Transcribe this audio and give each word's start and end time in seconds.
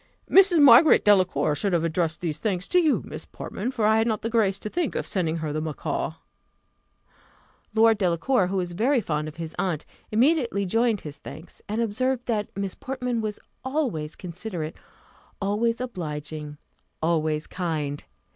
"Mrs. 0.27 0.59
Margaret 0.63 1.05
Delacour 1.05 1.53
should 1.53 1.73
have 1.73 1.83
addressed 1.83 2.21
these 2.21 2.39
thanks 2.39 2.67
to 2.69 2.79
you, 2.79 3.03
Miss 3.05 3.23
Portman, 3.27 3.69
for 3.69 3.85
I 3.85 3.97
had 3.99 4.07
not 4.07 4.23
the 4.23 4.31
grace 4.31 4.57
to 4.61 4.67
think 4.67 4.95
of 4.95 5.05
sending 5.05 5.37
her 5.37 5.53
the 5.53 5.61
macaw." 5.61 6.13
Lord 7.75 7.99
Delacour, 7.99 8.47
who 8.47 8.57
was 8.57 8.71
very 8.71 8.99
fond 8.99 9.27
of 9.27 9.35
his 9.35 9.55
aunt, 9.59 9.85
immediately 10.11 10.65
joined 10.65 11.01
his 11.01 11.17
thanks, 11.17 11.61
and 11.69 11.81
observed 11.83 12.25
that 12.25 12.49
Miss 12.57 12.73
Portman 12.73 13.21
was 13.21 13.39
always 13.63 14.15
considerate 14.15 14.75
always 15.39 15.79
obliging 15.79 16.57
always 17.03 17.45
kind. 17.45 18.03